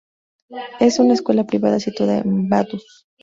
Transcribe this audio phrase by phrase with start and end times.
[0.79, 3.05] Es una escuela privada situada en Vaduz.